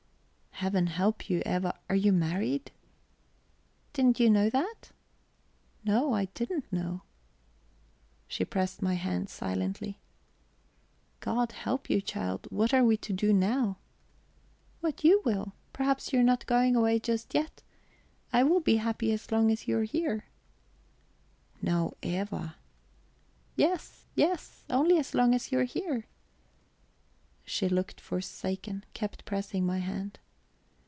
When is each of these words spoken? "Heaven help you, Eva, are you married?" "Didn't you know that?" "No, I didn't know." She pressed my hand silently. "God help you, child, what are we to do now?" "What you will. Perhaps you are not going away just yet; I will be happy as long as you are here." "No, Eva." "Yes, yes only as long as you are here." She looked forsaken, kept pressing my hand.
"Heaven 0.53 0.85
help 0.85 1.27
you, 1.27 1.41
Eva, 1.43 1.75
are 1.89 1.95
you 1.95 2.11
married?" 2.13 2.71
"Didn't 3.93 4.19
you 4.19 4.29
know 4.29 4.47
that?" 4.51 4.91
"No, 5.83 6.13
I 6.13 6.25
didn't 6.35 6.71
know." 6.71 7.01
She 8.27 8.45
pressed 8.45 8.79
my 8.79 8.93
hand 8.93 9.27
silently. 9.27 9.97
"God 11.19 11.51
help 11.53 11.89
you, 11.89 11.99
child, 11.99 12.45
what 12.51 12.75
are 12.75 12.83
we 12.83 12.95
to 12.97 13.11
do 13.11 13.33
now?" 13.33 13.79
"What 14.81 15.03
you 15.03 15.23
will. 15.25 15.53
Perhaps 15.73 16.13
you 16.13 16.19
are 16.19 16.23
not 16.23 16.45
going 16.45 16.75
away 16.75 16.99
just 16.99 17.33
yet; 17.33 17.63
I 18.31 18.43
will 18.43 18.59
be 18.61 18.75
happy 18.77 19.11
as 19.11 19.31
long 19.31 19.49
as 19.49 19.67
you 19.67 19.79
are 19.79 19.83
here." 19.83 20.25
"No, 21.59 21.97
Eva." 22.03 22.57
"Yes, 23.55 24.05
yes 24.13 24.63
only 24.69 24.99
as 24.99 25.15
long 25.15 25.33
as 25.33 25.51
you 25.51 25.57
are 25.57 25.63
here." 25.63 26.05
She 27.45 27.67
looked 27.67 27.99
forsaken, 27.99 28.83
kept 28.93 29.25
pressing 29.25 29.65
my 29.65 29.79
hand. 29.79 30.19